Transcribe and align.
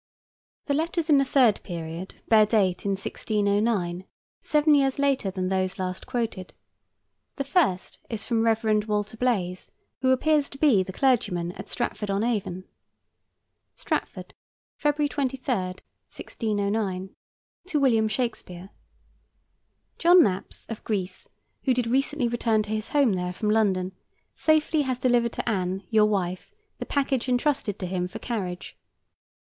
The 0.65 0.73
letters 0.73 1.11
in 1.11 1.19
the 1.19 1.23
third 1.25 1.61
period 1.61 2.15
bear 2.27 2.47
date 2.47 2.85
in 2.85 2.93
1609, 2.93 4.03
seven 4.39 4.73
years 4.73 4.97
later 4.97 5.29
than 5.29 5.49
those 5.49 5.77
last 5.77 6.07
quoted. 6.07 6.53
The 7.35 7.43
first 7.43 7.99
is 8.09 8.25
from 8.25 8.41
Rev. 8.43 8.87
Walter 8.87 9.15
Blaise, 9.15 9.69
who 10.01 10.09
appears 10.09 10.49
to 10.49 10.57
be 10.57 10.81
the 10.81 10.91
clergyman 10.91 11.51
at 11.51 11.69
Stratford 11.69 12.09
on 12.09 12.23
Avon. 12.23 12.63
STRATFORD, 13.75 14.33
Feb. 14.81 15.07
23, 15.07 15.37
1609. 15.53 17.11
TO 17.67 17.79
WILLIAM 17.79 18.07
SHAKESPEARE: 18.07 18.71
John 19.99 20.23
Naps, 20.23 20.65
of 20.65 20.83
Greece, 20.83 21.27
who 21.65 21.75
did 21.75 21.85
recently 21.85 22.27
return 22.27 22.63
to 22.63 22.71
his 22.71 22.89
home 22.89 23.15
here 23.15 23.31
from 23.33 23.51
London, 23.51 23.91
safely 24.33 24.81
has 24.81 24.97
delivered 24.97 25.33
to 25.33 25.47
Anne, 25.47 25.83
your 25.91 26.07
wife, 26.07 26.51
the 26.79 26.87
package 26.87 27.29
entrusted 27.29 27.77
to 27.77 27.85
him 27.85 28.07
for 28.07 28.17
carriage. 28.17 28.75